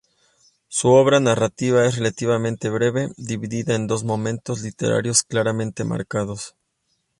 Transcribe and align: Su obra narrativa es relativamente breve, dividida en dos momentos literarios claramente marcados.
Su 0.67 0.89
obra 0.93 1.19
narrativa 1.19 1.85
es 1.85 1.97
relativamente 1.97 2.71
breve, 2.71 3.09
dividida 3.17 3.75
en 3.75 3.85
dos 3.85 4.03
momentos 4.03 4.63
literarios 4.63 5.21
claramente 5.21 5.83
marcados. 5.83 6.55